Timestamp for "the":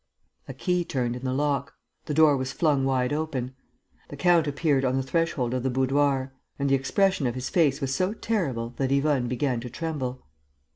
1.23-1.31, 2.05-2.15, 4.09-4.17, 4.97-5.03, 5.61-5.69, 6.67-6.73